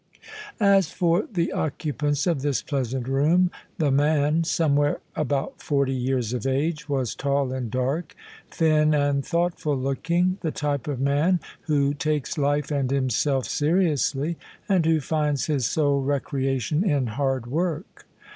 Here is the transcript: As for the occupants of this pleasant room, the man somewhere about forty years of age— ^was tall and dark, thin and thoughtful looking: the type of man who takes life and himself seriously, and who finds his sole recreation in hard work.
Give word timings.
As 0.59 0.89
for 0.89 1.27
the 1.31 1.51
occupants 1.51 2.25
of 2.25 2.41
this 2.41 2.63
pleasant 2.63 3.07
room, 3.07 3.51
the 3.77 3.91
man 3.91 4.43
somewhere 4.43 4.99
about 5.15 5.61
forty 5.61 5.93
years 5.93 6.33
of 6.33 6.47
age— 6.47 6.87
^was 6.87 7.15
tall 7.15 7.53
and 7.53 7.69
dark, 7.69 8.15
thin 8.49 8.95
and 8.95 9.23
thoughtful 9.23 9.77
looking: 9.77 10.39
the 10.41 10.49
type 10.49 10.87
of 10.87 10.99
man 10.99 11.39
who 11.67 11.93
takes 11.93 12.35
life 12.35 12.71
and 12.71 12.89
himself 12.89 13.45
seriously, 13.45 14.37
and 14.67 14.87
who 14.87 14.99
finds 14.99 15.45
his 15.45 15.67
sole 15.67 16.01
recreation 16.01 16.83
in 16.83 17.05
hard 17.05 17.45
work. 17.45 18.07